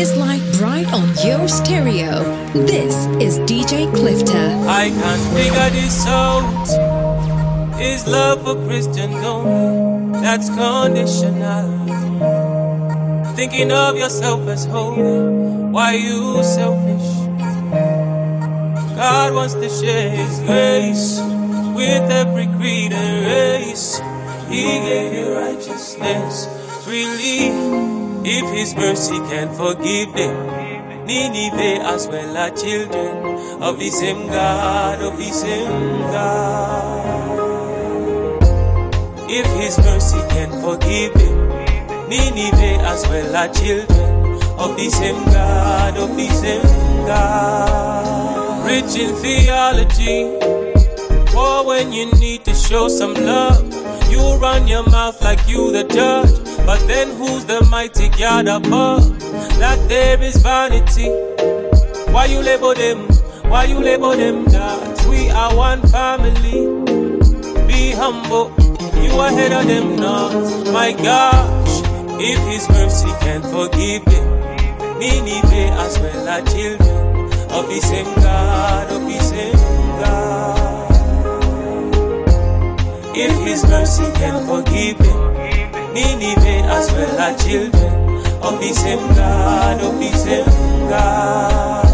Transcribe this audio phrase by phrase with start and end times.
[0.00, 2.24] his light bright on your stereo.
[2.54, 4.48] This is DJ Clifter.
[4.66, 6.68] I can't figure this out.
[7.78, 10.18] Is love for Christian only?
[10.22, 11.68] That's conditional.
[13.36, 17.10] Thinking of yourself as holy, why you selfish?
[18.96, 21.20] God wants to share His grace
[21.76, 24.00] with every creed and race.
[24.48, 26.48] He gave you righteousness
[26.86, 27.99] freely.
[28.22, 35.00] If His mercy can forgive them, Nineveh as well are children of the same God,
[35.00, 37.30] of the same God.
[39.30, 41.48] If His mercy can forgive them,
[42.08, 48.66] Nineveh as well are children of the same God, of the same God.
[48.66, 50.24] Rich in theology,
[51.34, 53.79] or when you need to show some love,
[54.10, 56.34] you run your mouth like you the judge.
[56.66, 59.18] But then who's the mighty God above?
[59.58, 61.08] That there is vanity.
[62.12, 63.08] Why you label them?
[63.50, 66.66] Why you label them that We are one family.
[67.66, 68.52] Be humble.
[69.02, 70.32] You are ahead of them not.
[70.72, 71.82] My gosh,
[72.20, 77.10] if His mercy can forgive them, Nineveh as well are children
[77.50, 79.56] of the same God, of the same
[80.00, 80.29] God.
[83.22, 85.34] If His mercy can forgive them,
[85.92, 87.92] Nineveh as well are children
[88.40, 91.89] of the same God, of the same God.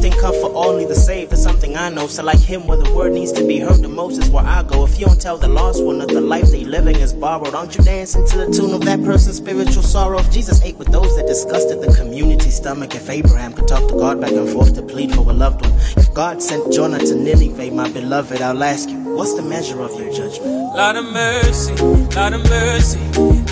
[0.00, 2.06] Jesus didn't come for only the saved, that's something I know.
[2.06, 4.62] So, like him, where the word needs to be heard the most is where I
[4.62, 4.84] go.
[4.84, 7.76] If you don't tell the lost one that the life they living is borrowed, aren't
[7.76, 10.18] you dancing to the tune of that person's spiritual sorrow?
[10.18, 13.94] If Jesus ate with those that disgusted the community stomach, if Abraham could talk to
[13.94, 17.14] God back and forth to plead for a loved one, if God sent Jonah to
[17.14, 20.50] Nineveh, my beloved, I'll ask you, what's the measure of your judgment?
[20.76, 21.74] Lot of mercy,
[22.16, 23.00] lot of mercy.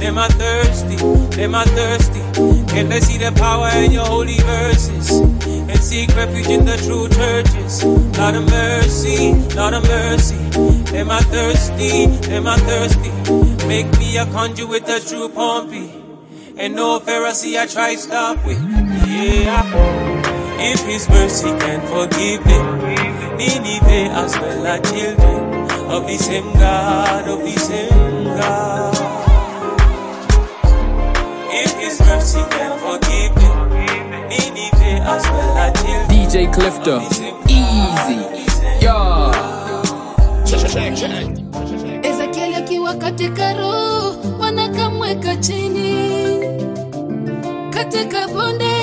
[0.01, 0.97] Them are thirsty,
[1.37, 2.21] them are thirsty.
[2.73, 5.38] Can they see the power in your holy verses?
[5.69, 7.85] And seek refuge in the true churches.
[8.19, 10.37] Lot of mercy, lot of mercy.
[10.97, 13.11] Am I thirsty, Am I thirsty.
[13.67, 15.93] Make me a conduit, a true Pompey.
[16.57, 18.59] And no Pharisee I try stop with.
[19.07, 19.63] Yeah.
[20.61, 25.59] If His mercy can forgive them, Nineveh as well are children
[25.91, 28.88] of the same God, of the same God.
[36.09, 37.01] DJ Clifter,
[37.49, 38.19] easy,
[38.81, 39.33] yeah.
[42.03, 46.39] Ezekieli akiwa katika roho, wanakamweka chini.
[47.71, 48.78] Katika bonde,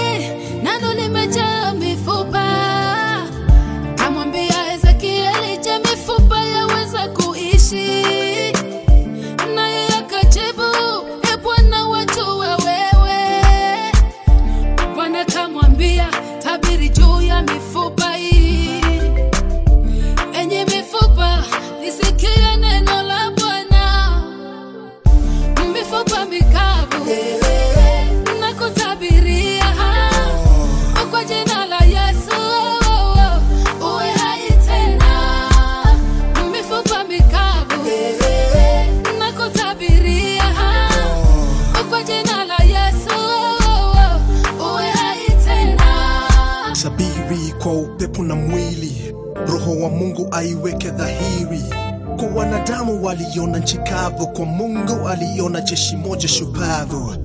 [49.86, 51.62] wa Mungu aiweke dhahiri.
[52.18, 57.16] Kwa wanadamu waliona nchi kavu, kwa Mungu aliona jeshi moja shupavu.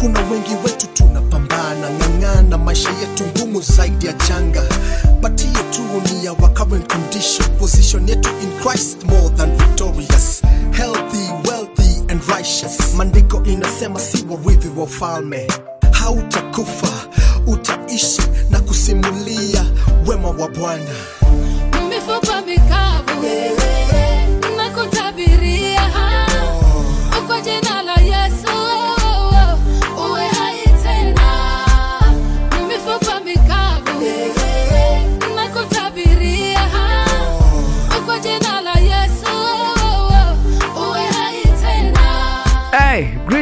[0.00, 4.62] Kuna wengi wetu tunapambana, ng'ang'ana, maisha yetu ngumu zaidi ya janga,
[5.22, 7.48] but hiyo ni wa current condition.
[7.58, 10.42] Position yetu in Christ more than victorious,
[10.72, 12.94] healthy, wealthy and righteous.
[12.96, 15.48] Maandiko inasema si warithi wa ufalme
[15.92, 16.88] hautakufa
[17.46, 19.64] utaishi na kusimulia
[20.06, 20.94] wema wa Bwana.
[22.48, 22.87] Mifupa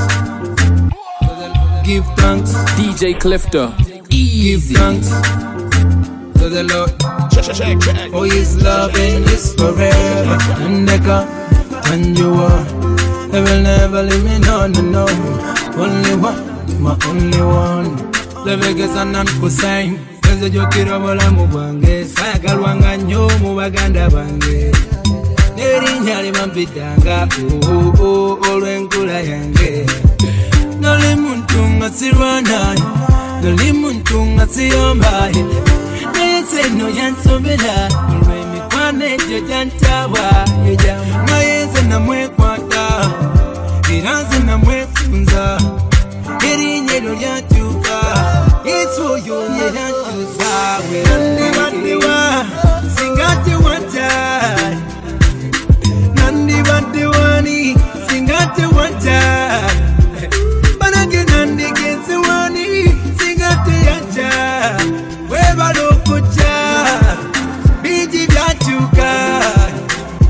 [1.86, 2.51] Give thanks.
[2.74, 3.69] DJ Clifter.
[4.09, 5.09] Give thanks
[6.39, 6.89] to the Lord.
[8.12, 10.38] For His loving is forever.
[10.65, 11.27] And they come
[11.94, 12.63] and you are.
[13.30, 15.06] They will never leave me, no, no, no.
[15.77, 17.98] Only one, my only one.
[18.45, 20.00] Levegeza nankusain
[20.31, 24.71] ezojokera obulamu bwange saagalwanga nnyo mu baganda bange
[26.05, 27.27] n'erinnya limampitanga
[27.99, 29.85] oo, olw'enkula yange.
[30.79, 32.85] Noli muntu nga sirwanayo
[33.41, 35.41] noli muntu nga siyombaye.
[36.13, 37.75] Naye seno yansobera
[38.13, 40.25] olw'emikwano egyo gyantawa
[41.27, 42.85] naye nze namwekwata
[43.95, 45.43] era nze namwefunza
[46.49, 47.97] erinnya eryo lyakyuka
[48.69, 50.51] yesu oyo yerankyusa
[50.89, 52.17] werandibandiwa
[52.95, 54.09] singa tewata.
[57.45, 57.75] wani
[58.09, 59.21] singate wanja.
[60.80, 62.65] Banage nandigense wani?
[63.19, 64.30] Singate yanja.
[65.30, 66.53] Webalokoca
[67.81, 69.42] biji vyacuka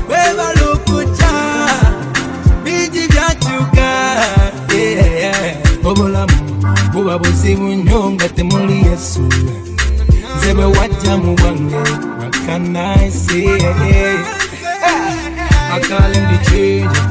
[0.08, 1.32] webalokoca
[2.64, 4.16] biji vyacuka
[5.84, 6.32] obulamu
[6.92, 9.20] buba buzibu nnyo nga temuli yesu.
[10.38, 11.76] Nze bwe wajja mu bwange
[12.20, 13.58] wakanaise
[15.76, 17.04] I call him the changer,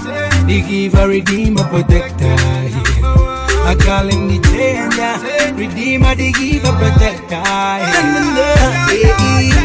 [0.47, 2.25] the giver, redeemer, protector.
[2.25, 3.69] yeah.
[3.69, 7.45] I call him the changer, redeemer, the giver, protector.
[7.45, 7.85] yeah.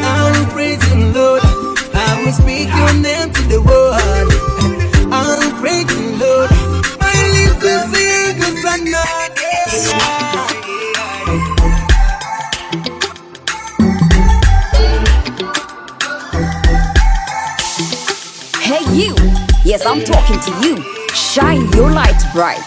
[0.05, 1.41] I will praise you, Lord.
[1.94, 3.97] I will speak your name to the world.
[5.11, 6.50] I will praise you, Lord.
[7.00, 9.00] I live to sing, cause I know.
[9.41, 10.20] Hey,
[19.71, 20.75] Yes, I'm talking to you.
[21.15, 22.59] Shine your light bright.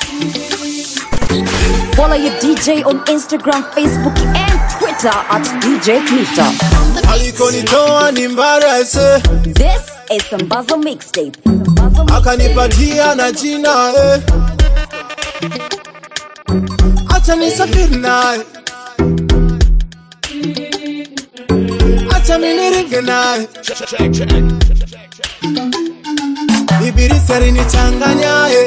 [1.95, 6.47] Follow your DJ on Instagram, Facebook, and Twitter at DJ Clifter.
[7.11, 9.21] alikonitoa ni mbarese
[9.53, 11.31] This is Sambaza Mixtape.
[11.45, 12.13] Mixtape.
[12.17, 14.21] akanipatia na jina eh.
[17.15, 18.41] acha nisafiri naye
[22.15, 23.47] acha miniringe naye
[26.87, 28.65] ibirisi alinichanganyaye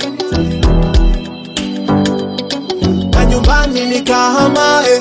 [3.13, 4.99] na nyumbani nikahamaye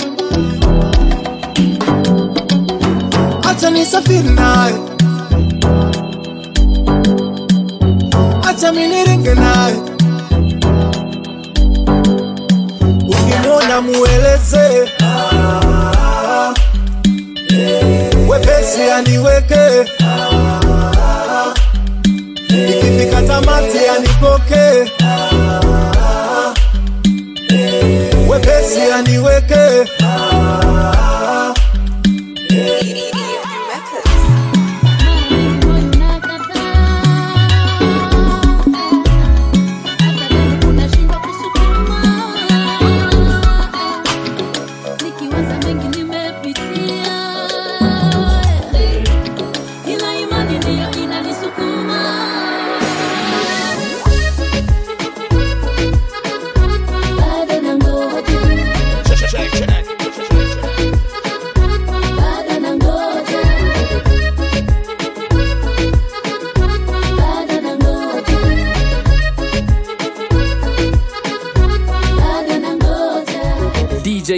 [3.49, 4.75] acha nisafiri naye.
[8.49, 9.75] Acha miniringe naye.
[13.09, 14.89] Ukimwona mueleze.
[17.49, 19.91] Eh, wepesi aniweke
[23.15, 24.91] Nimekata tamati, anipokee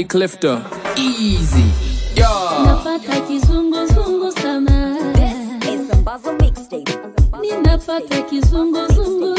[0.07, 0.61] Clifter.
[0.95, 1.63] Easy.
[2.15, 2.65] Yeah.
[2.65, 6.97] Napata kizunguzungu sana, This is Sambaza Mixtape.
[7.41, 9.36] ninapata kizunguzungu.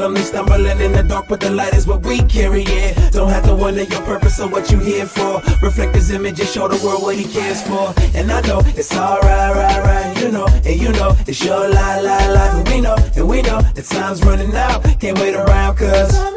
[0.00, 3.10] Them, they stumbling in the dark, but the light is what we carry, yeah.
[3.10, 5.40] Don't have to wonder your purpose or what you here for.
[5.62, 7.94] Reflect his image and show the world what he cares for.
[8.14, 12.00] And I know it's alright, right, right, you know, and you know, it's your lie,
[12.00, 12.58] lie, lie.
[12.58, 14.84] And we know, and we know, the time's running out.
[15.00, 16.35] Can't wait around, cause.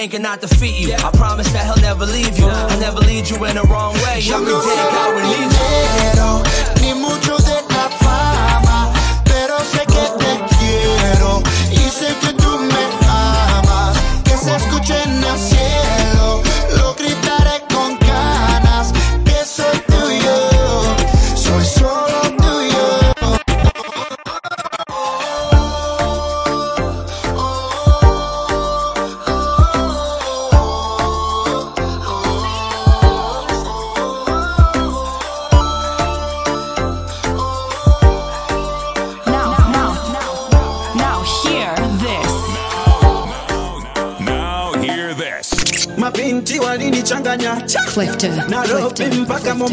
[0.00, 0.94] Hurricane cannot defeat you.
[0.94, 1.10] I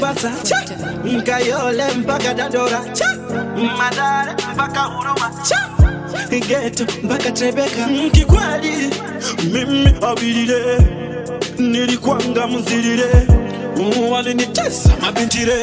[0.08, 0.32] Mombasa.
[1.04, 2.82] Mkayole mpaka Dandora.
[3.78, 5.32] Madare mpaka Huruma.
[6.48, 8.94] Geto mpaka Tebeka kikweli
[9.52, 10.78] mimi abilile
[11.58, 13.28] nilikwanga mzilile.
[14.12, 15.56] Walinitesa mabintire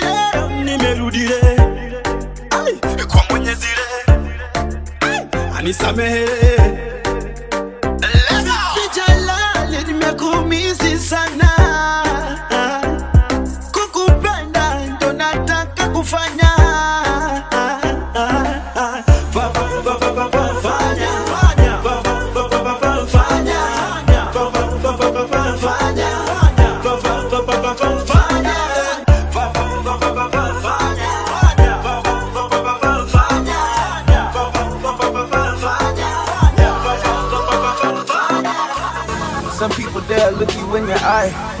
[0.00, 1.40] leo nimerudile.
[3.08, 3.82] Kwa mwenyezile.
[5.00, 5.26] Ai,
[5.58, 6.26] anisamehe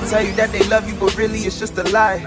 [0.08, 2.18] tell you that they love you, but really it's just a lie.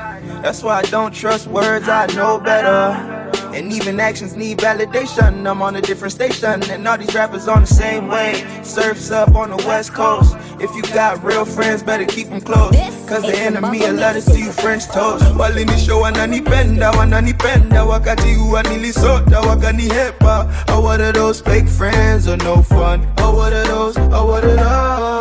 [0.41, 3.17] That's why I don't trust words, I know better.
[3.53, 5.49] And even actions need validation.
[5.49, 8.45] I'm on a different station, and all these rappers on the same way.
[8.63, 10.35] Surfs up on the west coast.
[10.59, 12.75] If you got real friends, better keep them close.
[13.09, 15.23] Cause the enemy will let us see you French toast.
[15.35, 17.83] Walinisho wananipenda, wananipenda.
[17.83, 20.47] Wakati huwa nilisota, wakanihepa.
[20.67, 23.07] Oh, what are those fake friends or no fun?
[23.17, 23.97] Oh, what are those?
[23.97, 25.18] Oh, what are those?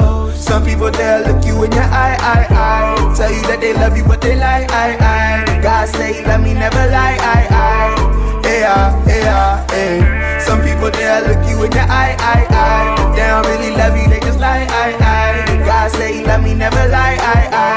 [0.49, 3.15] Some people they'll look you in your eye, eye, eye.
[3.15, 5.61] Tell you that they love you, but they lie, I, I.
[5.61, 8.41] God say, let me never lie, I, I.
[8.49, 10.41] Hey, ah, hey, ah, hey.
[10.41, 13.13] Some people they'll look you in your eye, eye, eye.
[13.15, 15.65] They don't really love you, they just lie, I, I.
[15.67, 17.77] God say, let me never lie, I, I,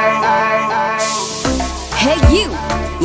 [0.71, 1.95] I.
[1.97, 2.49] Hey you!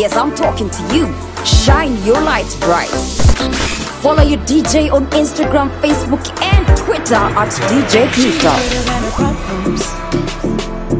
[0.01, 1.13] Yes, I'm talking to you.
[1.45, 2.89] Shine your light bright.
[4.01, 8.57] Follow your DJ on Instagram, Facebook, and Twitter at DJ Clifter.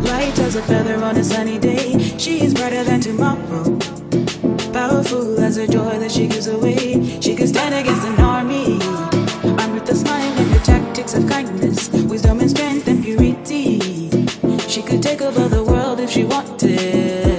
[0.03, 1.97] Light as a feather on a sunny day.
[2.19, 3.79] She is brighter than tomorrow.
[4.73, 7.21] Powerful as the joy that she gives away.
[7.21, 8.81] She can stand against an army.
[9.61, 13.79] Armed with the smile and the tactics of kindness, wisdom and strength and purity.
[14.67, 17.36] She could take over the world if she wanted.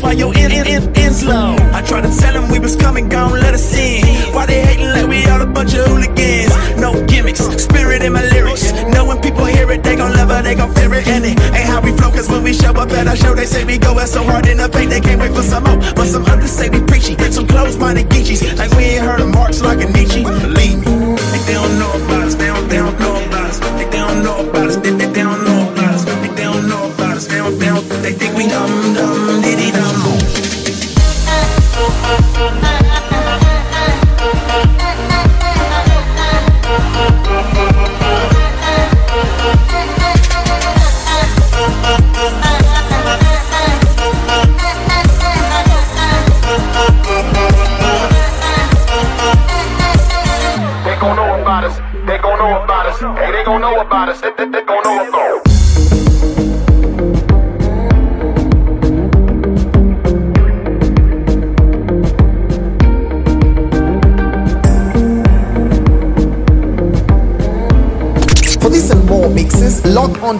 [0.00, 1.24] Why your in, in, in, ends.
[1.26, 4.04] I tried to tell them we was coming, gon' let us in.
[4.34, 6.54] Why they hating like we all a bunch of hooligans?
[6.78, 8.72] No gimmicks, spirit in my lyrics.
[8.94, 11.06] Know when people hear it, they gon' love it, they gon' fear it.
[11.06, 13.46] And it ain't how we flow, cause when we show up at our show, they
[13.46, 15.76] say we go going so hard in the paint, they can't wait for some more.
[15.94, 18.42] But some others say we preachy, some close-minded geechies.
[18.56, 20.22] Like we ain't heard of Marx like a Nietzsche.
[20.22, 22.34] Believe me, they don't know about us,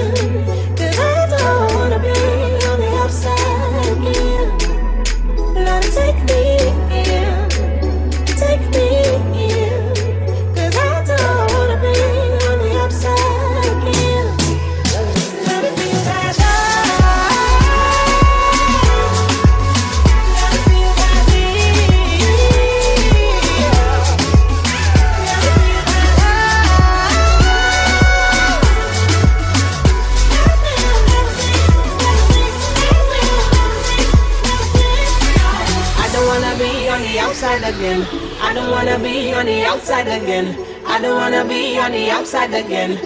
[37.86, 38.08] Again.
[38.42, 40.58] I don't wanna be on the outside again.
[40.88, 42.98] I don't wanna be on the outside again.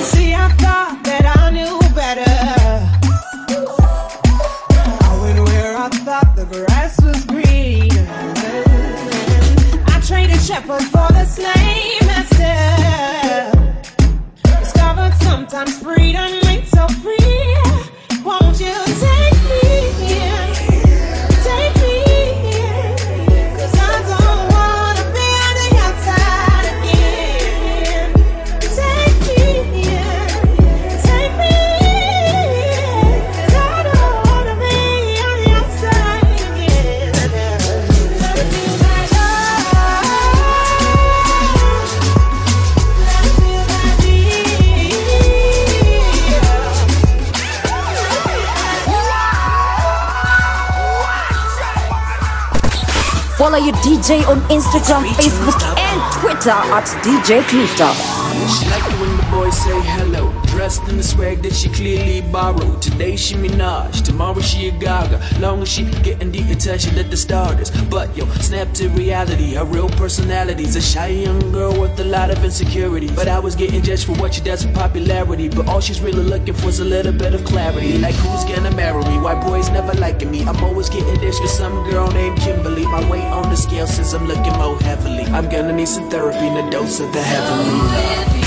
[0.00, 2.34] See, I thought that I knew better.
[5.08, 7.90] I went where I thought the grass was green.
[9.86, 12.60] I traded shepherd for the slave master.
[14.60, 17.21] Discovered sometimes freedom ain't so free.
[53.52, 59.01] Follow your DJ on Instagram, Facebook, and Twitter at DJ Clifter.
[59.52, 60.32] Boys say hello.
[60.46, 62.80] Dressed in the swag that she clearly borrowed.
[62.80, 65.20] Today she Minaj, tomorrow she a Gaga.
[65.40, 67.70] Long as she getting the attention that the starters.
[67.90, 69.54] But yo, snap to reality.
[69.54, 73.08] Her real personality's a shy young girl with a lot of insecurity.
[73.14, 75.48] But I was getting judged for what she does for popularity.
[75.48, 77.98] But all she's really looking for is a little bit of clarity.
[77.98, 79.18] Like who's gonna marry me?
[79.18, 80.44] Why boys never liking me?
[80.44, 82.86] I'm always getting this with some girl named Kimberly.
[82.86, 85.24] My weight on the scale says I'm looking more heavily.
[85.24, 88.41] I'm gonna need some therapy and a dose of the heavenly.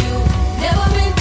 [0.57, 1.14] Never been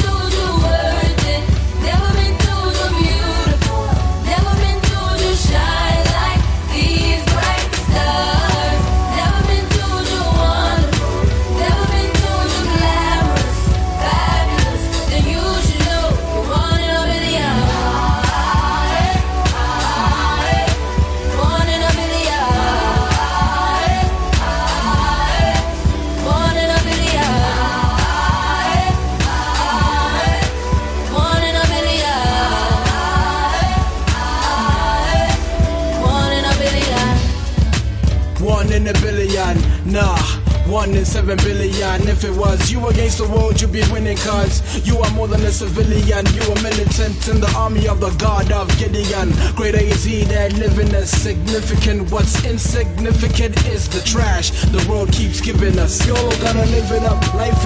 [40.95, 42.03] In seven billion.
[42.09, 44.17] If it was you against the world, you'd be winning.
[44.19, 46.27] Cause you are more than a civilian.
[46.35, 49.31] You are militant in the army of the God of Gideon.
[49.55, 52.11] Greater is he that living is significant.
[52.11, 56.05] What's insignificant is the trash the world keeps giving us.
[56.05, 57.23] Yo, gotta live it up.
[57.35, 57.63] Life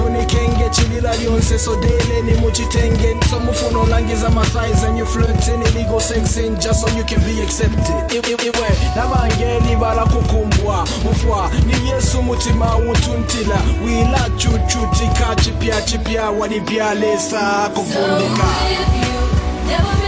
[0.61, 3.17] get chilila yonse so daily ni muchitengen.
[3.31, 7.41] So mufuno langiza my thighs and you flirting illegal sexing just so you can be
[7.41, 8.13] accepted.
[8.13, 12.77] Iwe nabangeli barakukumbwa ufwa ni Yesu mutima
[13.41, 18.45] utuntila wila chuchutika chipya chipya walibyalesa kufundika.
[19.67, 20.08] Never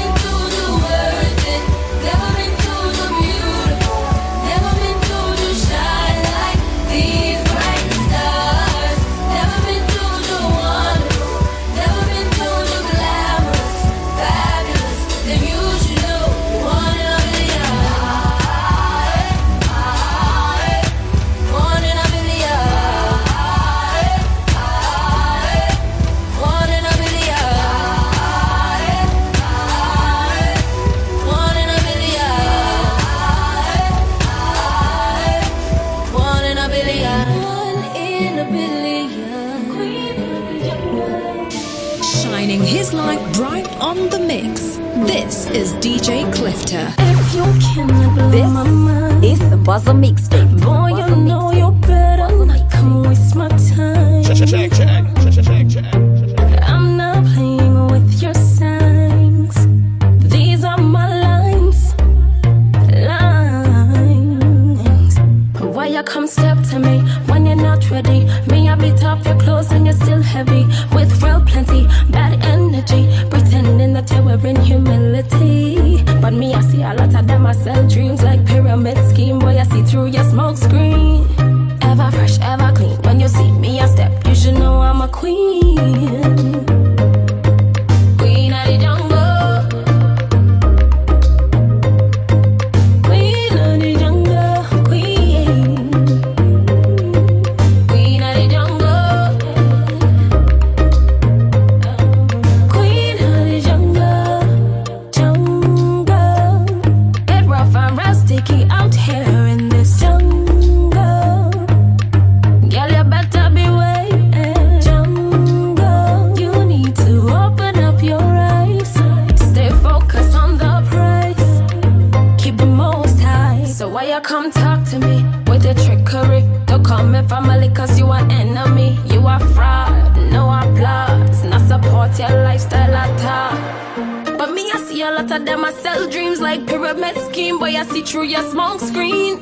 [135.40, 137.58] of them, I sell dreams like pyramid scheme.
[137.58, 139.38] Boy, I see through your smoke screen.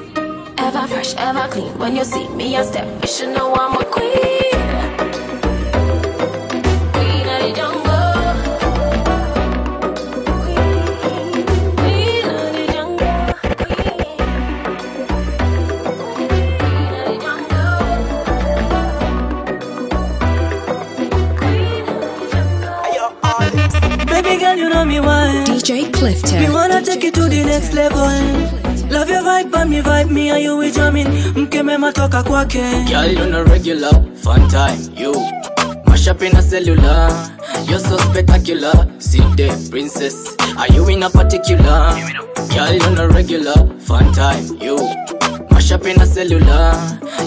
[0.59, 1.77] Ever fresh, ever clean.
[1.79, 2.87] When you see me, I step.
[3.03, 4.13] You should know I'm a queen.
[4.13, 4.28] Queen
[26.09, 26.41] DJ Clifter.
[26.41, 27.99] Me wanna take it to the next level.
[28.91, 31.07] Love your vibe, but me vibe, me and you we jamming.
[31.35, 32.63] Mke mema toka kwake.
[32.89, 35.13] Girl, you no regular, fun time, you
[35.87, 37.11] Mash up in a cellular,
[37.69, 41.93] you're so spectacular Sit there, princess, are you in a particular?
[42.55, 44.77] Girl, you no regular, fun time, you
[45.51, 46.73] Mash up in a cellular,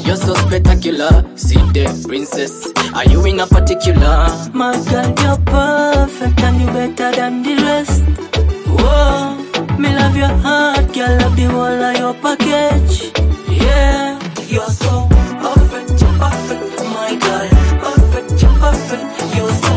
[0.03, 4.27] you're so spectacular Sit there, princess, are you in a particular?
[4.53, 8.30] My girl, you're perfect and you better than the rest.
[8.77, 9.35] Whoa,
[9.77, 13.11] me love your heart, girl, love the whole of your package.
[13.49, 15.07] Yeah, you're so
[15.41, 17.49] perfect, perfect, my girl.
[17.83, 19.75] Perfect, perfect, you're so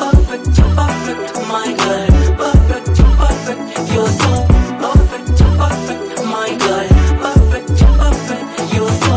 [0.00, 2.06] perfect, perfect, my girl.
[2.40, 4.32] Perfect, perfect, you're so
[4.82, 6.88] perfect, perfect, my girl.
[7.24, 9.14] Perfect, perfect, you're so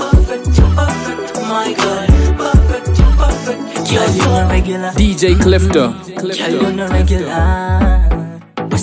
[0.00, 0.46] perfect,
[0.78, 2.06] perfect, my girl.
[2.42, 4.90] Perfect, perfect, you're so regular.
[4.92, 5.88] DJ Clifter.
[6.16, 8.01] Girl, you're no regular.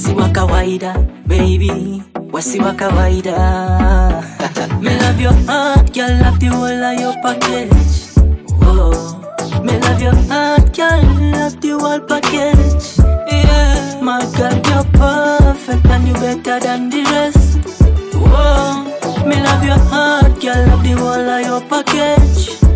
[0.09, 0.93] Wasi wa kawaida,
[1.27, 2.01] baby.
[2.31, 4.23] Wasi wa kawaida.
[4.81, 8.17] Me love your heart, girl, love the whole of your package.
[8.59, 9.61] Whoa.
[9.63, 12.97] Me love your heart, girl, love the whole package.
[13.31, 17.59] Yeah, my girl, you're perfect and you better than the rest.
[18.15, 19.25] Whoa.
[19.27, 22.68] Me love your heart, girl, love the whole of your package.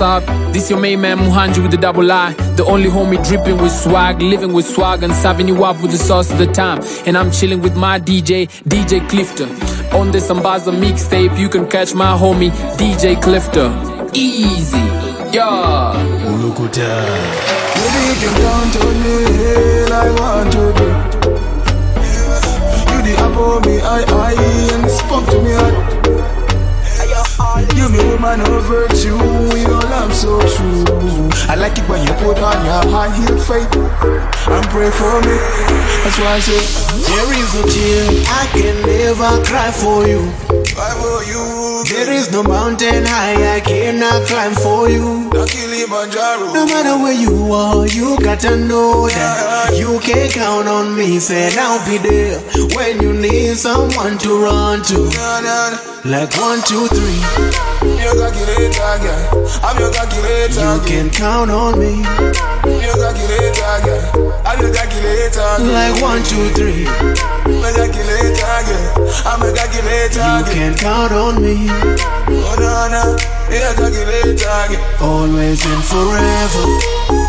[0.00, 0.52] Perfect, up?
[0.54, 2.32] This your main man Muhanji with the double I.
[2.56, 5.98] The only homie dripping with swag, living with swag, and serving you up with the
[5.98, 6.82] sauce of the time.
[7.06, 9.46] And I'm chilling with my DJ, DJ Clifter.
[9.94, 13.68] On this Ambaza mixtape, you can catch my homie, DJ Clifter.
[14.14, 14.78] Easy.
[15.32, 15.92] Yeah.
[15.92, 19.16] Baby, you can count on me
[19.92, 20.96] like one, two, three.
[22.88, 24.32] You the apple me, I, I,
[24.74, 25.99] and spoke to me, I.
[27.80, 29.16] You me woman of virtue,
[29.56, 30.84] your love so true.
[31.48, 35.36] I like it when you put on your high heel faith and pray for me.
[36.04, 36.60] That's why I say,
[37.08, 40.20] There is no tear I can never cry for you.
[40.76, 41.82] Cry for you.
[41.88, 45.30] There is no mountain high I cannot climb for you.
[45.32, 51.18] No matter where you are, you gotta know that you can count on me.
[51.18, 52.38] Said I'll be there
[52.76, 55.08] when you need someone to run to.
[56.04, 57.69] Like one, two, three.
[57.82, 59.48] Your calculator, girl.
[59.62, 60.60] I'm your calculator.
[60.60, 62.02] You can count on me.
[62.80, 64.42] Your calculator, girl.
[64.44, 65.30] I'm your calculator.
[65.32, 65.72] girl.
[65.72, 66.84] Like one, two, three.
[67.60, 69.10] My calculator, girl.
[69.24, 70.20] I'm a calculator.
[70.20, 71.66] You can count on me.
[71.70, 73.16] Oh, no, no.
[73.48, 74.36] Your calculator,
[74.68, 75.08] girl.
[75.08, 77.19] Always and forever.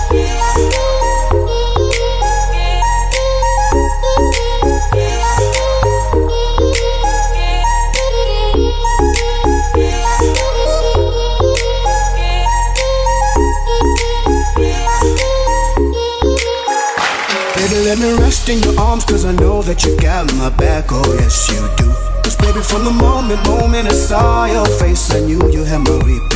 [17.92, 21.14] Let me rest in your arms, cause I know that you got my back, oh
[21.20, 21.92] yes you do.
[22.24, 25.98] Cause baby, from the moment, moment I saw your face, I knew you had my
[26.06, 26.31] whip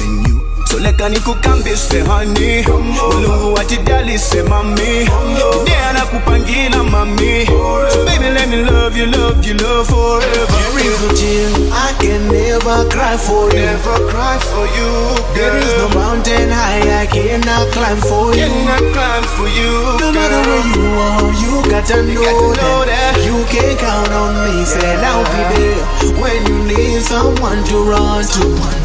[0.77, 0.83] in you.
[0.83, 2.63] So leka nikukambise honey.
[2.63, 5.09] Mulungu watidalise mami.
[5.89, 7.45] Anakupangila mami.
[7.45, 10.47] So baby let me love you love you love forever.
[10.47, 13.65] There is no tear I can never cry for you.
[13.65, 18.47] Never cry for you there is no mountain high I cannot climb for you.
[18.47, 23.77] Cannot climb for you no matter where you are you gotta know, that, you can
[23.77, 24.65] count on me.
[24.65, 28.85] Said I'll be there when you need someone to run to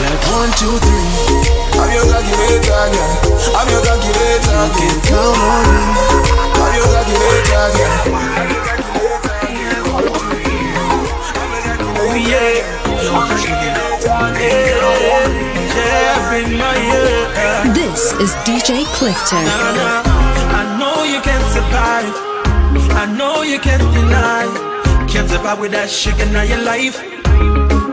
[0.00, 1.60] like one, two, three.
[1.76, 3.20] I'm your calculator, girl.
[3.56, 4.70] I'm your calculator, girl.
[4.80, 5.80] can count on me.
[6.56, 8.00] I'm your calculator, girl.
[12.00, 12.80] Oh yeah.
[17.74, 19.36] This is DJ Clifter.
[19.36, 22.14] I know you can't survive.
[22.96, 24.46] I know you can't deny.
[25.08, 27.02] Can't survive with that sugar in your life.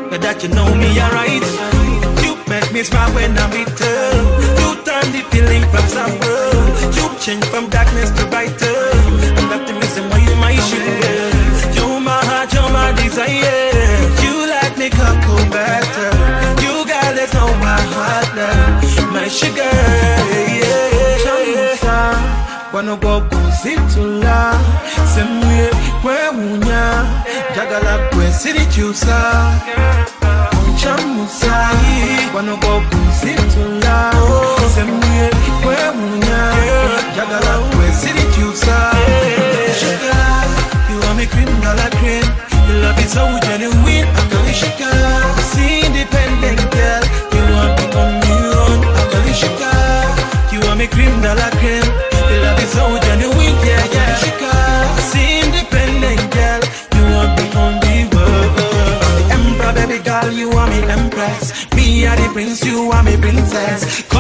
[0.10, 1.77] But that you know me alright.
[2.78, 3.98] You me smile when I'm bitter.
[4.62, 6.54] You turn the feeling from sorrow.
[6.94, 8.78] You change from darkness to brighter.
[9.42, 11.26] And reason why you my sugar.
[11.74, 13.82] You my heart, you're my desire.
[14.22, 16.12] You like me cocoa better.
[16.62, 19.10] You got it on my heart now.
[19.10, 19.74] My sugar,
[20.62, 21.18] yeah.
[21.26, 22.14] Chamusa,
[22.74, 24.54] wanogo kusitula.
[25.16, 27.06] Semwe kwe munya.
[27.56, 29.18] Jagala kwe sirichusa.
[34.16, 34.58] Oh,
[35.64, 36.42] kwe munya.
[36.58, 37.54] Eh, jagala.
[39.80, 42.26] Sugar, eh, you want me cream, dollar cream.
[42.68, 44.08] Your love is so genuine.
[44.32, 44.96] Gonna sugar.
[45.52, 47.04] See independent girl.
[47.34, 48.12] You want me on
[49.12, 49.80] gonna sugar.
[50.52, 51.86] You want me cream, dollar cream.
[52.30, 53.07] Your love is so.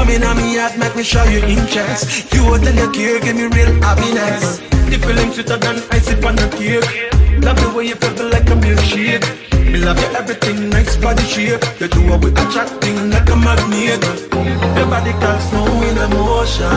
[0.07, 2.31] Come in on me yard, make me show you interest.
[2.33, 4.59] You tell your care, give me real happiness.
[4.87, 7.43] The feeling sweeter than ice on the cake.
[7.43, 9.27] Love the way you feel like a milkshake.
[9.67, 11.59] Me love your everything, nice body shape.
[11.81, 13.99] You do what we attracting like a magnet.
[14.79, 16.71] Your body can slow in emotion,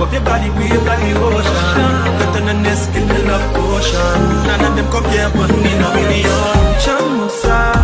[0.00, 1.92] but your body wave like the ocean.
[2.24, 4.48] Better than the skin, the love potion.
[4.48, 6.56] None of them compare, but me no million.
[6.80, 7.76] Chamusa,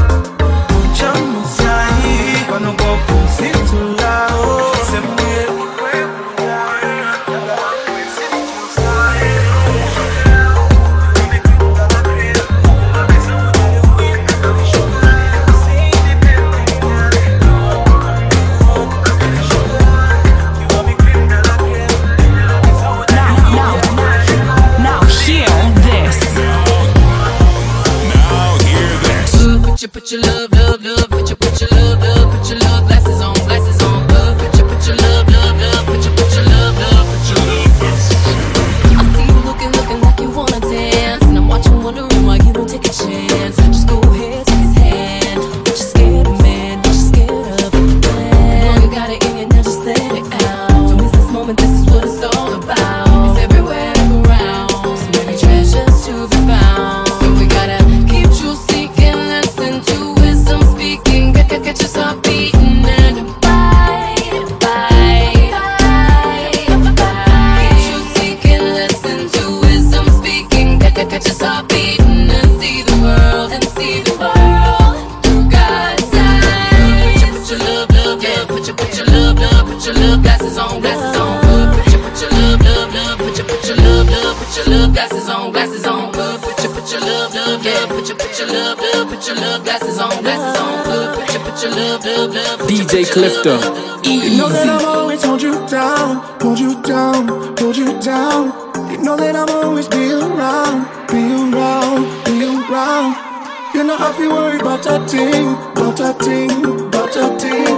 [30.13, 30.40] your, love,
[88.41, 91.15] your, put your love, love, put your love glasses on, glasses on.
[91.15, 92.69] Put your, put your love, love, love.
[92.69, 94.01] DJ put your love, Clifter.
[94.05, 98.53] You know that I'm always hold you down, hold you down, hold you down.
[98.91, 103.17] You know that I'm always be around, be around, be around.
[103.75, 107.77] You know I feel worried about that thing, about that thing, about that thing.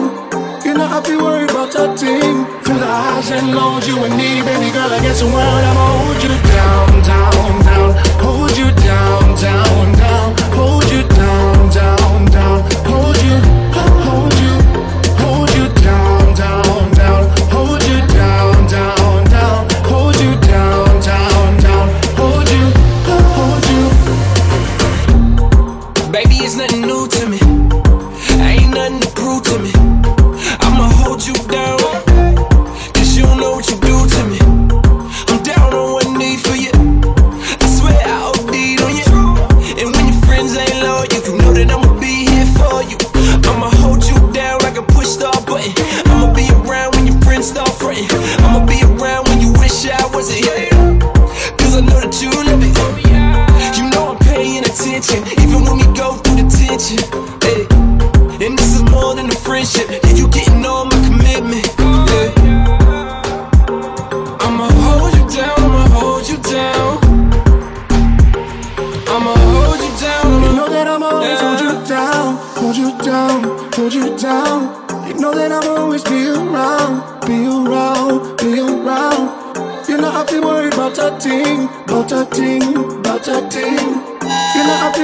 [0.65, 2.47] You know I feel worried about that thing.
[2.63, 5.87] Through the highs and lows, you and me, baby girl, I guess the world I'ma
[5.99, 7.91] hold you down, down, down,
[8.23, 10.22] hold you down, down, down,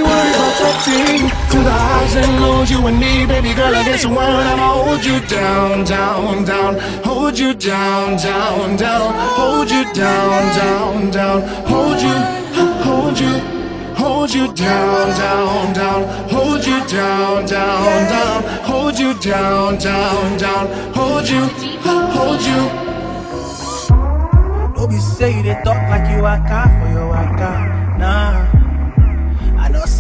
[0.08, 2.70] worried about that everything to the highs and lows.
[2.70, 4.46] You and me, baby girl, against the world.
[4.52, 6.78] I'ma hold you down, down, down.
[7.04, 9.14] Hold you down, down, down.
[9.38, 11.38] Hold you down, down, down.
[11.72, 12.16] Hold you,
[12.84, 13.34] hold you.
[14.02, 16.28] Hold you down, down, down.
[16.30, 18.42] Hold you down, down, down.
[18.70, 20.66] Hold you down, down, down.
[20.94, 21.42] Hold you,
[22.16, 22.88] hold you.
[24.88, 27.50] Be say you they talk like you waka for your waka.
[27.98, 28.37] Nah.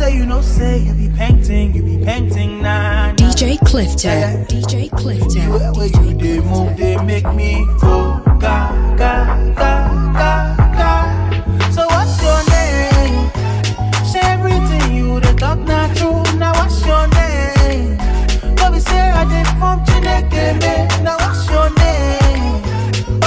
[0.08, 3.08] Say you know say you be painting, you be painting, nah.
[3.08, 3.14] nah.
[3.14, 4.46] DJ Clifter.
[4.48, 5.44] DJ Clifter.
[5.58, 9.14] The way you they move, they make me go ga ga
[9.54, 9.72] ga
[10.16, 10.32] ga
[10.78, 10.92] ga.
[11.72, 13.28] So what's your name?
[14.10, 16.22] Say everything you they talk not true.
[16.38, 17.98] Now what's your name?
[18.72, 21.04] Be say I did from Chineke me.
[21.04, 22.62] Now what's your name?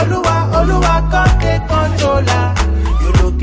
[0.02, 2.71] Oluwa, Oluwa, come take controller.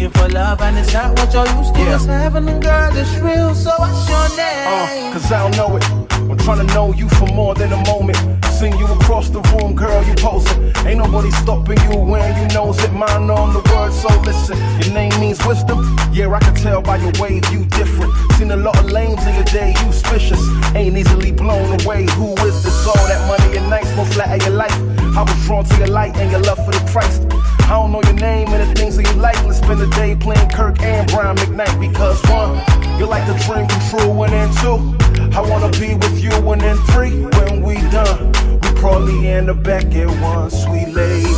[0.09, 1.81] Looking for love and it's not what you're used to.
[1.83, 3.55] It's heaven and girl, it's real.
[3.55, 5.11] So what's your name?
[5.11, 6.18] Uh, cause I don't know it.
[6.31, 8.19] I'm trying to know you for more than a moment.
[8.47, 10.73] Seen you across the room, girl, you posing.
[10.87, 12.93] Ain't nobody stopping you when you knows it.
[12.93, 14.59] Mine on the word, so listen.
[14.83, 15.97] Your name means wisdom.
[16.13, 18.13] Yeah, I can tell by your ways you different.
[18.33, 20.43] Seen a lot of lanes in your day, you suspicious.
[20.75, 22.07] Ain't easily blown away.
[22.17, 22.87] Who is this?
[22.87, 24.77] All that money and nights won't flatter your life.
[25.17, 27.23] I was drawn to your light and your love for the Christ.
[27.69, 29.43] I don't know your name and the things that you like.
[29.45, 32.57] Let's spend the day playing Kirk and Brian McKnight because one,
[32.99, 36.61] you like the dream come true, and then two, I wanna be with you, and
[36.61, 41.35] then three, when we done, we probably end up back at one, sweet lady.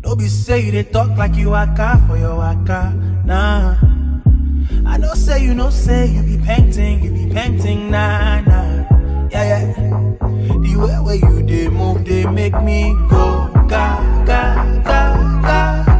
[0.00, 2.92] Don't be say you they talk like you waka for your waka.
[3.24, 3.76] Nah.
[4.84, 9.28] I know say you know say you be painting, you be painting, nah nah.
[9.30, 9.72] Yeah yeah.
[10.64, 15.91] The way where you they move, they make me go ga ga ga ga.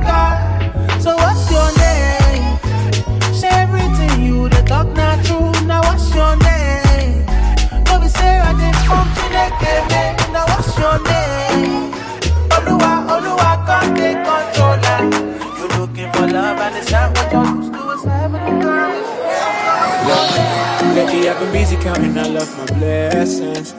[21.82, 23.74] Counting I love my blessings.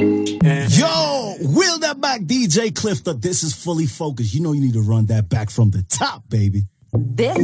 [0.00, 3.12] Yo, wheel that back, DJ Clifter.
[3.20, 4.32] This is fully focused.
[4.34, 6.62] You know you need to run that back from the top, baby.
[6.94, 7.36] This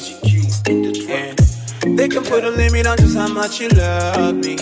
[0.67, 1.35] Yeah.
[1.83, 4.57] They can put a limit on just how much you love me.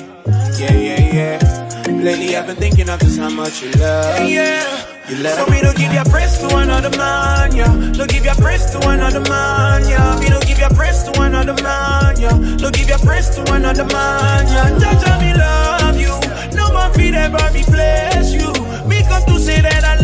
[0.57, 1.85] Yeah, yeah, yeah.
[1.89, 4.35] Lately I've been thinking of just how much you love me.
[4.35, 4.85] Yeah.
[5.09, 7.67] You love So me don't give your praise to another man, yeah.
[7.93, 10.19] Don't give your praise to another man, yeah.
[10.21, 12.31] Me don't give your praise to another man, yeah.
[12.57, 14.79] Don't give your praise to another man, yeah.
[14.79, 16.15] Jaja, me love you.
[16.57, 18.53] No one feed ever replace you.
[18.87, 19.97] Me come to say that I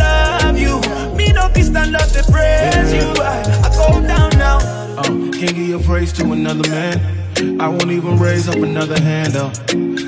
[0.49, 0.81] love you.
[1.17, 3.07] Me no be stand up to praise you.
[3.23, 4.84] I, I go down now.
[4.97, 7.24] Uh, can't give your praise to another man.
[7.61, 9.53] I won't even raise up another hand, though.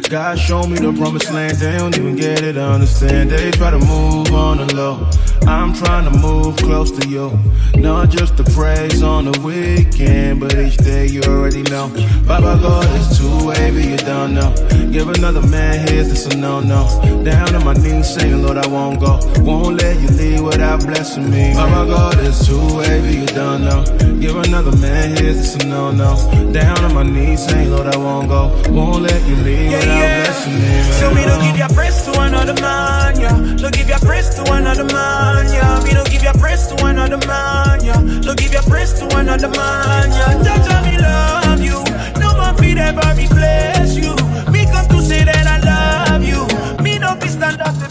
[0.09, 3.31] God showed me the promised land, they don't even get it, understand.
[3.31, 5.11] They try to move on the low.
[5.47, 7.31] I'm trying to move close to you.
[7.77, 11.89] Not just the praise on the weekend, but each day you already know.
[12.27, 14.55] Baba God is too wavy, you don't know.
[14.91, 16.87] Give another man his, it's a no no.
[17.24, 19.18] Down on my knees, saying, Lord, I won't go.
[19.43, 21.55] Won't let you leave without blessing me.
[21.55, 23.85] Baba God is too wavy, you don't know.
[24.20, 26.16] Give another man his, it's a no no.
[26.53, 28.52] Down on my knees, saying, Lord, I won't go.
[28.70, 30.24] Won't let you leave Yeah, without yeah.
[30.24, 30.82] blessing me.
[31.00, 33.56] So me don't give your praise to another man, yeah.
[33.56, 35.82] Don't give your praise to another man, yeah.
[35.84, 38.00] Me don't give your praise to another man, yeah.
[38.20, 40.44] Don't give your praise to another man, yeah.
[40.44, 41.78] Jaja, me love you.
[42.20, 44.12] No one feed ever replace you.
[44.52, 46.44] Me come to say that I love you.
[46.84, 47.86] Me don't be stand up to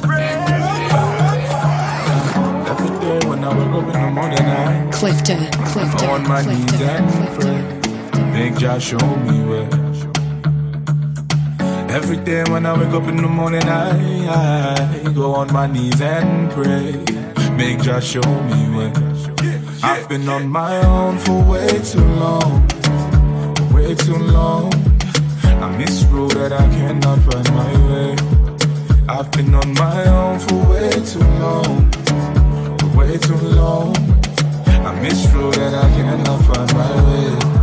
[2.69, 5.37] Every day when I wake up in the morning, I Clifter,
[5.73, 7.64] Clifter, on my knees Clifter, and pray.
[8.35, 9.69] Make Jah show me where.
[11.89, 13.91] Every day when I wake up in the morning, I,
[14.27, 16.91] I go on my knees and pray.
[17.55, 18.93] Make Jah show me where.
[19.81, 22.67] I've been on my own for way too long,
[23.73, 24.73] way too long.
[25.63, 28.15] I miss road that I cannot find my way.
[29.07, 31.89] I've been on my own for way too long,
[32.97, 33.95] way too long.
[34.67, 37.54] I miss road that I cannot find my way.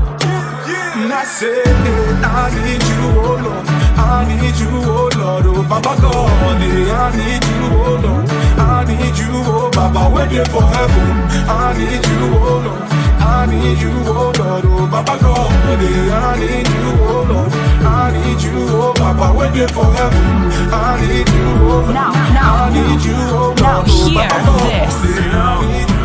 [1.15, 3.67] I say, I need you, oh Lord.
[3.97, 5.47] I need you, oh Lord.
[5.47, 8.29] Oh Baba God, eh, I need you, oh Lord.
[8.59, 11.09] I need you, oh Baba, waiting for heaven.
[11.49, 12.83] I need you, oh Lord.
[13.23, 14.65] I need you, oh Lord.
[14.65, 17.53] Oh Baba God, eh, I need you, oh Lord,
[17.85, 18.93] I need you, oh
[19.37, 20.27] when you're for heaven.
[20.73, 24.53] I need you, oh Now, now, I need you, oh now God, oh, hear Papa,
[24.65, 24.97] this.
[25.33, 26.02] I need you,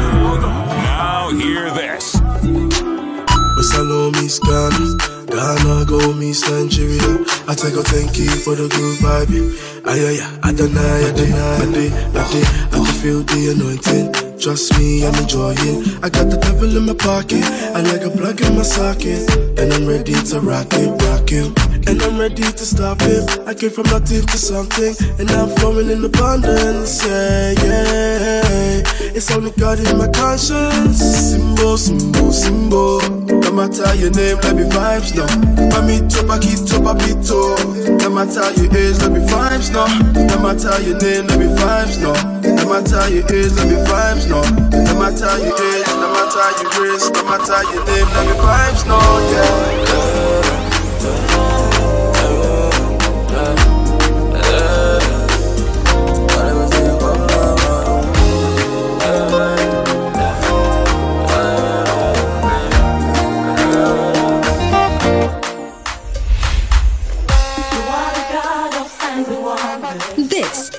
[3.78, 4.98] Know me Ghana,
[5.28, 7.24] Ghana go me Nigeria.
[7.48, 9.38] I take a thank you for the good vibe.
[9.86, 14.40] Ay ay I deny, I deny, I day, I day, I can feel the anointing.
[14.40, 15.86] Trust me, I'm enjoying.
[16.04, 19.72] I got the devil in my pocket, I like a plug in my socket, and
[19.72, 21.54] I'm ready to rock it, rock him.
[21.88, 23.24] And I'm ready to stop him.
[23.48, 27.06] I came from nothing to something, and I'm flowing in abundance.
[27.06, 28.84] Yeah, yeah.
[29.16, 31.00] It's only God in my conscience.
[31.00, 33.00] Simbo, Simbo, Simbo.
[33.42, 35.28] No matter your name, let me vibes now.
[35.72, 37.56] Mami topa kito papito.
[38.04, 39.88] No matter your age, let me vibes now.
[40.28, 42.14] No matter your name, let me vibes now.
[42.44, 44.44] No matter your age, let me vibes now.
[44.44, 48.84] No matter your age, no matter your race, no matter your name, let me vibes
[48.86, 49.00] now.
[49.32, 49.88] Yeah.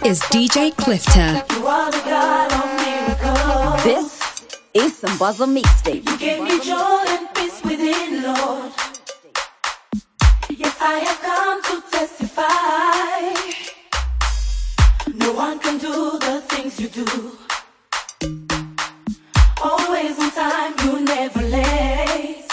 [0.09, 1.44] Is DJ Clifter.
[1.54, 3.84] You are the God of miracles.
[3.84, 6.09] This is some Sambaza Mixtape.
[6.09, 8.72] You gave me joy and peace within, Lord.
[10.48, 13.20] Yes, I have come to testify.
[15.14, 17.04] No one can do the things you do.
[19.62, 22.48] Always on time, you never late.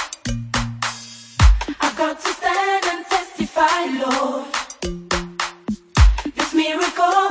[1.79, 4.64] I've got to stand and testify, Lord.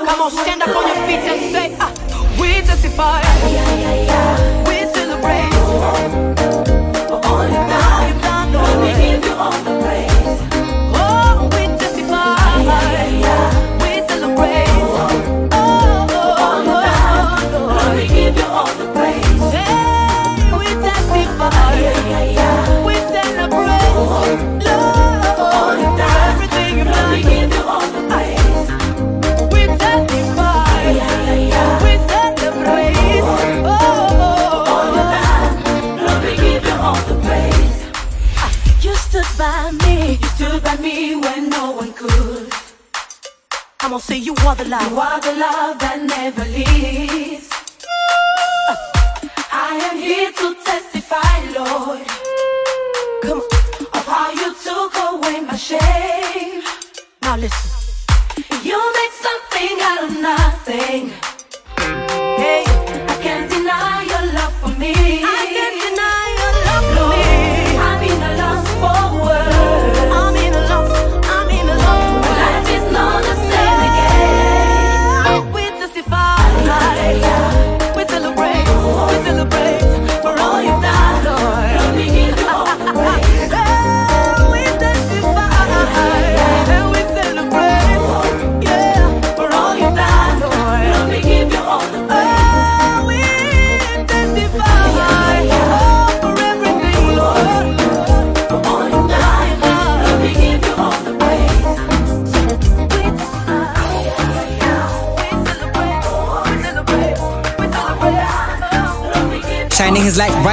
[0.07, 1.91] Come on, stand up on your feet and say, ah,
[2.39, 3.21] we testify.
[4.69, 5.53] We celebrate.
[7.09, 9.84] For all You've done, we give you all the
[43.85, 44.91] I'm gonna say you are the love.
[44.91, 47.51] You are the love that never leaves.
[49.53, 52.01] I am here to testify, Lord.
[53.20, 53.87] Come on.
[53.93, 56.62] Of how you took away my shame.
[57.20, 57.70] Now listen.
[58.62, 61.34] You made something out of nothing.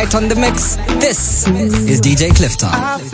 [0.02, 0.78] Bright on the mix.
[0.99, 3.11] This is DJ Clifter.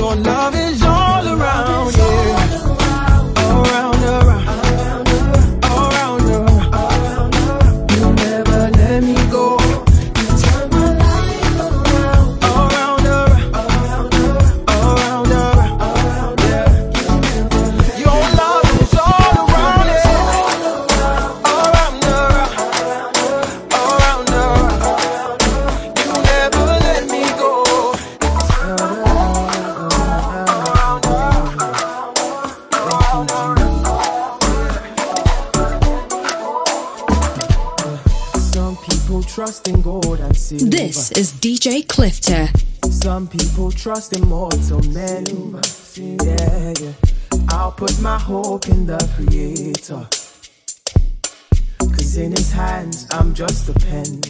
[0.00, 0.39] Your love
[43.80, 45.24] trust in mortal men.
[45.94, 46.92] Yeah, yeah.
[47.48, 50.06] I'll put my hope in the Creator.
[51.78, 54.20] Cause in His hands, I'm just a pen.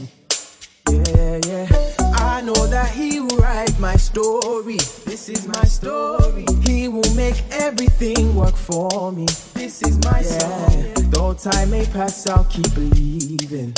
[0.89, 1.67] Yeah, yeah.
[2.15, 4.77] I know that He will write my story.
[5.05, 6.47] This is my story.
[6.63, 9.27] He will make everything work for me.
[9.55, 10.39] This is my yeah.
[10.39, 11.11] song.
[11.11, 13.75] Though time may pass, I'll keep believing.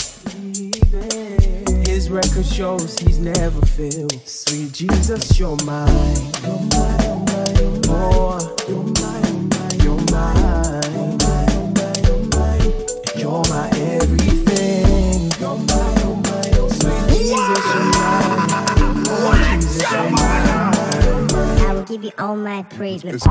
[2.02, 4.26] His record shows He's never failed.
[4.26, 5.88] Sweet Jesus, you're mine.
[6.42, 7.94] You're mine, you're mine, you're mine.
[7.94, 9.50] Oh, you're mine,
[9.84, 11.62] you're mine, you're mine.
[12.02, 12.72] You're mine,
[13.16, 15.30] you're my everything.
[15.38, 17.06] You're mine, you're mine, you're mine.
[17.06, 18.50] Sweet Jesus, you're mine.
[19.06, 21.68] Oh, Jesus, you're mine.
[21.68, 23.04] I will give you all my praise.
[23.04, 23.24] With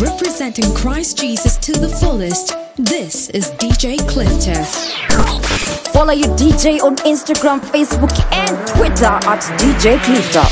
[0.00, 5.47] Representing Christ Jesus to the fullest, this is DJ Clifter.
[5.98, 10.46] Follow your DJ on Instagram, Facebook, and Twitter at DJ Clifter.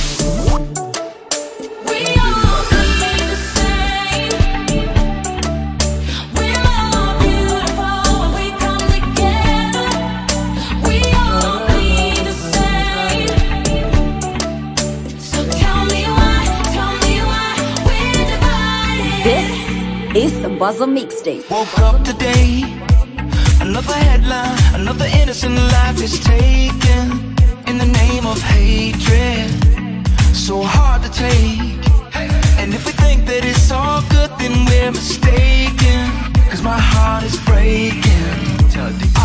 [1.86, 4.34] We all clean the same
[6.34, 9.88] We all beautiful when we come together.
[10.82, 13.38] We all clean the same
[15.20, 16.42] So tell me why,
[16.74, 17.55] tell me why
[17.86, 17.99] we
[18.32, 19.49] divide This
[20.24, 21.49] is the Buzzer Mixtape.
[21.49, 22.64] Woke up today,
[23.69, 27.05] another headline, another innocent life is taken
[27.67, 29.51] in the name of hatred.
[30.35, 31.83] So hard to take.
[32.61, 36.01] And if we think that it's all good, then we're mistaken.
[36.51, 38.27] Cause my heart is breaking.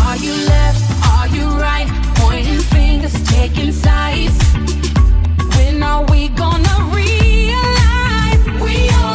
[0.04, 0.82] Are you left?
[1.14, 1.88] Are you right?
[2.16, 4.36] Pointing fingers, taking sides.
[5.56, 9.11] When are we gonna realize we all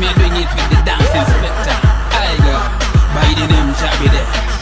[0.00, 1.74] This doing it with the dance inspector.
[2.14, 2.54] I go
[3.14, 4.22] by the name Jabide.
[4.22, 4.57] Dance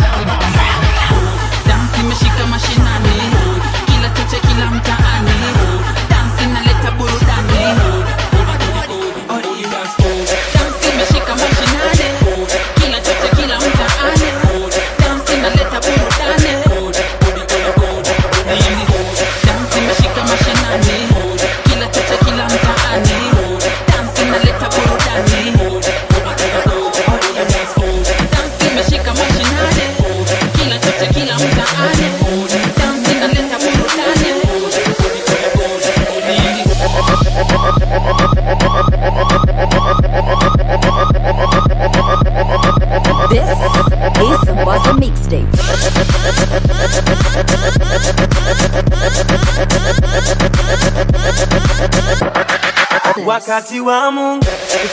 [53.37, 54.47] Wakati wa Mungu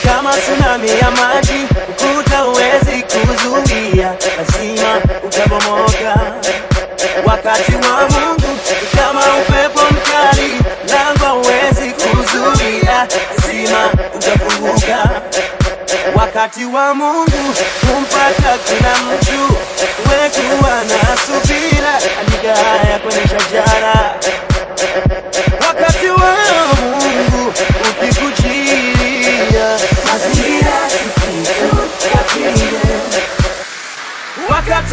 [0.05, 6.15] kama tsunami ya maji, ukuta huwezi kuzuia, lazima utabomoka.
[7.25, 8.57] Wakati wa Mungu
[8.95, 10.51] kama upepo mkali,
[10.89, 15.09] lango huwezi kuzuia, lazima utafunguka.
[16.15, 19.55] Wakati wa Mungu kumpata kila mtu,
[20.11, 24.15] wetu wana subira, andika haya kwenye shajara.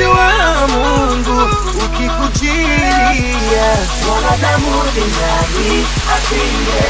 [0.00, 3.68] Wakati wa Mungu ukikujilia,
[4.06, 5.86] mwanadamu ni nani
[6.16, 6.82] apinde?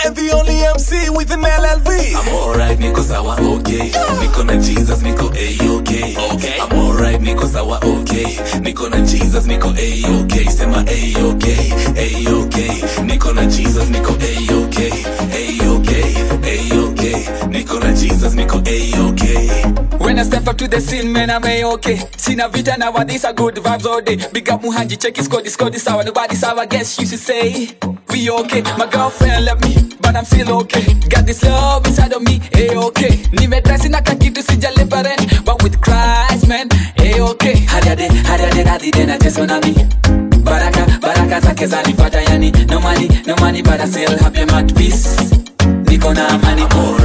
[0.06, 2.16] And the only MC with an LLV.
[2.16, 3.92] I'm alright, niko sawa, okay.
[4.22, 6.16] Niko na Jesus, niko A-okay.
[6.34, 6.58] Okay.
[6.60, 8.38] I'm alright, niko sawa, okay.
[8.64, 10.46] Niko na Jesus, niko A-okay.
[10.46, 12.82] Sema A-okay, A-okay.
[13.06, 15.04] Niko na Jesus, niko A-okay.
[18.00, 19.64] Jesus, niko A-okay.
[20.00, 22.00] When I step up to the scene, man, I'm a-okay.
[22.18, 24.16] Sina vita nowadays, I good vibes all day.
[24.32, 26.04] Big up Muhanji, check his code, his code is sour.
[26.04, 27.78] Nobody sour, guess you should say.
[28.10, 28.62] We okay.
[28.78, 30.94] My girlfriend left me, but I'm still okay.
[31.10, 33.24] Got this love inside of me, a-okay.
[33.36, 37.56] Nimetrasi na kakitu sijaliparent, but with Christ, man, a-okay.
[37.68, 39.74] Hariade, hariade, radi, dena teso na mi.
[40.44, 42.52] Baraka, baraka zake zanipata yani.
[42.68, 45.18] No money, no money, but I still happy, I'm at peace.
[45.86, 46.99] Niko na amani, I'm oh.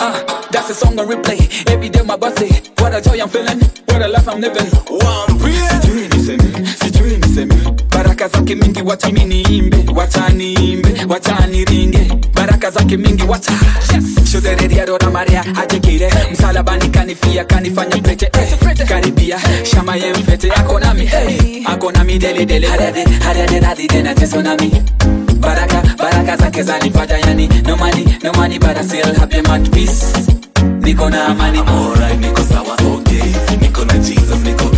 [0.00, 1.70] Ah, that's a song on replay.
[1.70, 2.50] Every day my birthday.
[2.78, 3.60] What a joy I'm feeling.
[3.86, 4.66] What a life I'm living.
[4.88, 5.91] One piece.
[8.22, 10.88] Baraka zake mingi wacha miniimbe, wacha niimbe
[12.34, 13.52] baraka zake mingi wacha.
[13.52, 14.30] Yes.
[14.32, 16.10] shodhereria rora maria ajekire.
[16.32, 18.88] Msalabani kanifia kanifanya pete eh.
[18.88, 19.38] karibia.
[19.64, 20.78] Shama ye mfete ako
[21.92, 22.68] nami deledele
[24.14, 24.70] teso nami
[25.40, 29.42] baraka baraka zake zanifata yani nomani nomani I still happy
[31.10, 31.58] na amani.
[31.58, 33.32] I'm niko sawa okay.
[33.60, 34.71] Niko na Jesus niko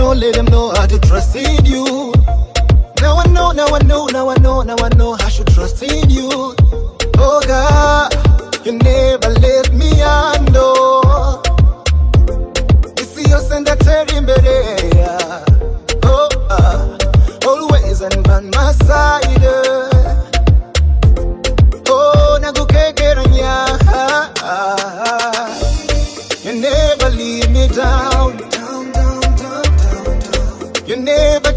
[0.00, 2.12] know, let him know, how to trust in you.
[3.02, 5.82] Now I know, now I know, now I know, now I know I should trust
[5.82, 6.30] in you.
[7.22, 8.08] Oh God,
[8.64, 10.39] you never let me undo.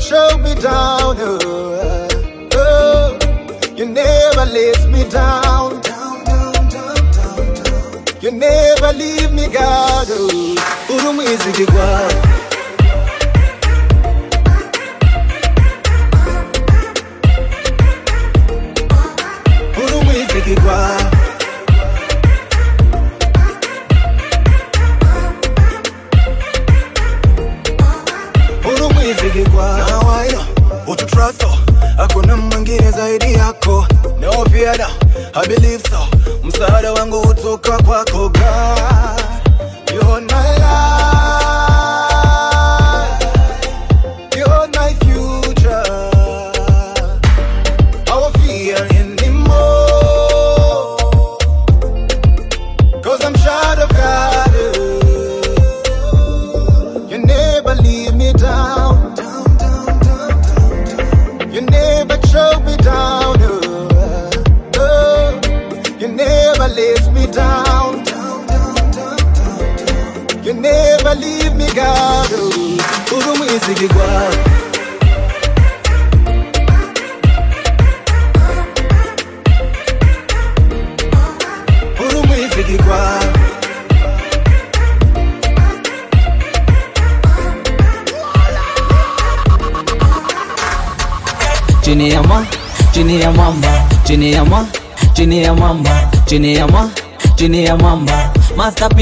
[0.07, 1.15] Throw me down.
[1.19, 2.07] Oh,
[2.53, 3.17] oh.
[3.75, 5.81] You never let me down.
[5.81, 8.05] down, down, down, down, down.
[8.21, 10.07] You never leave me, God.
[10.09, 10.43] Oh,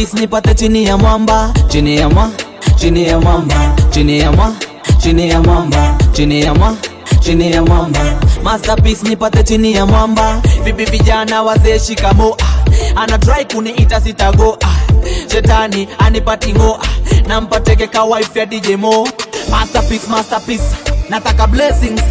[0.02, 1.54] masterpiece nipate chini ya mwamba.
[1.68, 2.30] Chini ya mwa
[2.76, 3.76] chini ya mwamba.
[3.89, 4.54] Chini ya mwa
[4.97, 5.97] chini ya mwamba.
[6.14, 6.76] Chini ya mwa
[7.20, 8.20] chini ya mwamba.
[8.43, 10.41] Masterpiece nipate chini ya mwamba.
[10.64, 18.04] Vipi vijana wazee shikamo ah, ana try kuniita sitago ah, shetani anipatingo ah, nampateke ka
[18.04, 19.08] wife ya DJ Mo.
[19.52, 20.64] Masterpiece masterpiece
[21.10, 22.02] nataka blessings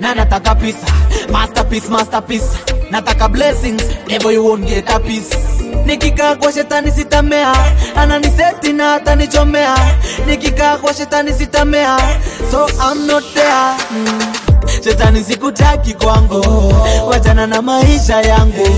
[0.00, 0.86] na nataka pisa
[1.32, 2.46] masterpiece masterpiece
[2.90, 5.36] nataka blessings never you won't get a piece
[5.92, 7.52] nikikaa kwa shetani sitamea.
[7.96, 9.74] Ananiseti na atanichomea
[10.26, 11.98] nikikaa kwa shetani sitamea.
[12.50, 13.74] So I'm not there.
[13.90, 14.22] Mm.
[14.84, 16.74] shetani sikutaki kwangu.
[17.10, 18.68] Wachana na maisha yangu.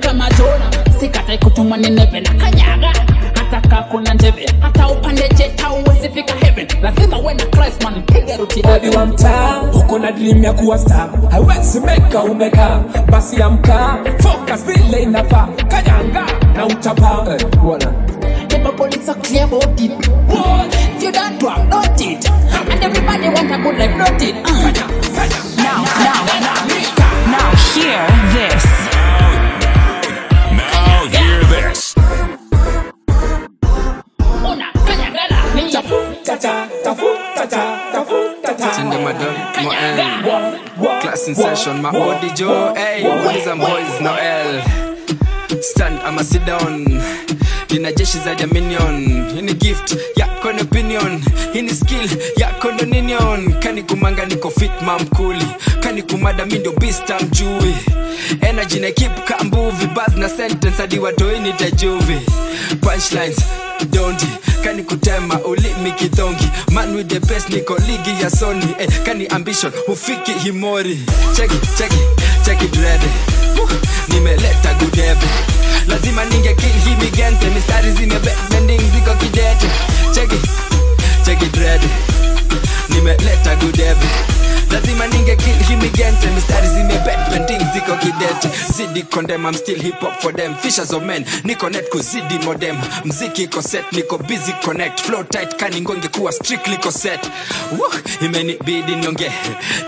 [0.00, 2.92] kama jona sikatai kutumwa nineve na kanyaga
[3.34, 8.02] hata kaa kuna njeve hata upande jeta uwezi fika heaven lazima uwe na Christ man
[8.02, 12.80] piga ruti Odi wa mtaa uko na dream ya kuwa star, haiwezi meka umeka,
[13.10, 16.26] basi amka, focus vile inafaa, kanyanga
[16.56, 17.26] na utapa.
[17.34, 17.92] Eh, bwana.
[18.48, 19.92] The police are clear about it.
[20.96, 22.28] If you don't do it, not it.
[22.70, 24.34] And everybody want a good life, not it.
[24.44, 24.72] Uh.
[25.62, 26.66] Now, now, now,
[27.30, 28.65] now, hear this.
[38.76, 39.34] Tinder madam,
[39.72, 41.00] L.
[41.00, 44.62] Class in session, my body Joe Hey, boys and boys, no L.
[45.60, 46.84] Stand I'ma sit down.
[47.70, 51.22] Nina jeshi za jaminion hii ni gift yako ni opinion.
[51.52, 55.65] Hii ni skill yako ndo ninion kani kumanga niko fit mamkuli kani
[56.26, 57.74] kumada mi bista mjui
[58.40, 62.18] energy na keep kambuvi bas na sentence hadi watoini tajuvi
[62.80, 63.36] punchlines
[63.90, 64.26] dondi
[64.64, 68.66] kani kutema ulimi kidhongi man with the best niko ligi ya sony.
[68.78, 70.98] Eh, kani ambition hufiki himori.
[71.36, 71.98] Cheki cheki
[72.44, 73.08] cheki drede
[74.08, 75.26] nimeleta gudebe
[75.88, 79.68] lazima ninge kill hii migente mistari zimebending ziko kidete.
[80.14, 80.36] Cheki
[81.24, 81.88] cheki drede
[82.88, 84.06] nimeleta gudebe
[84.70, 88.48] lazima ninge kill him migente mistari zimebending ziko kidete.
[88.76, 90.54] Zidi condemn I'm still hip hop for them.
[90.54, 92.76] Fishers of men niko net kuzidi modem.
[93.04, 95.00] Mziki ko set niko busy connect.
[95.00, 97.20] Flow tight kani ngonge kuwa strictly ko set
[97.72, 97.90] Woo,
[98.20, 99.32] imenibidi nionge.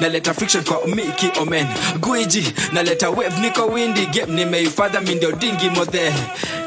[0.00, 1.66] Naleta friction kwa miki omen.
[2.00, 4.06] Guiji naleta wave niko windy.
[4.06, 6.12] Game nimeifadha mindio dingi modhe.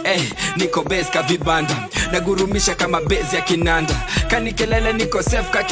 [0.04, 0.22] Hey,
[0.58, 1.24] niko base ka
[2.12, 3.96] nagurumisha kama base ya kinanda.
[4.30, 5.64] Kanikelele niko sef ka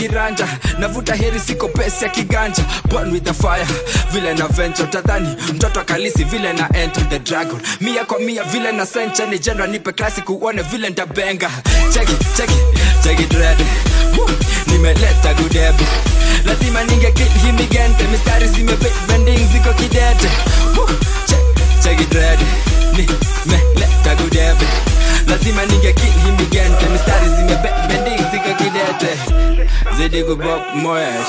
[0.79, 3.65] navuta heri siko pesi ya kiganja born with the fire.
[4.11, 7.59] Vile na venture tadhani mtoto akalisi vile na enter the dragon.
[7.82, 11.49] Mia kwa mia vile na sencha ni general nipe klasi kuone vile ntabenga
[11.93, 12.53] cheki cheki
[13.03, 13.57] cheki dread
[14.67, 15.84] nimeleta gudebe
[16.45, 20.30] lazima ninge kill hii migente mistari zimebending ziko kidete.
[21.84, 22.39] Cheki dread
[22.91, 24.65] nimeleta gudebe
[25.27, 29.17] lazima ninge kill hii migente mistari zimebending ziko kidete.
[29.97, 31.25] Zidi kubop moed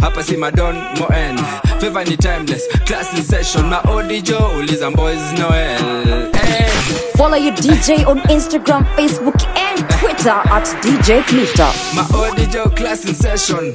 [0.00, 1.38] hapa si madon moen
[1.80, 6.66] favor ni timeless class in session maodijo uliza boys noel hey.
[7.16, 11.72] Follow your DJ on Instagram, Facebook, and Twitter at DJ Clifter.
[11.94, 13.72] maodijo class in session